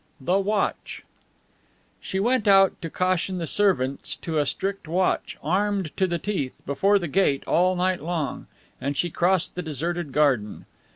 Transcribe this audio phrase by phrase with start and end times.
[0.19, 1.03] THE WATCH
[1.99, 6.55] She went out to caution the servants to a strict watch, armed to the teeth,
[6.65, 8.47] before the gate all night long,
[8.81, 10.65] and she crossed the deserted garden.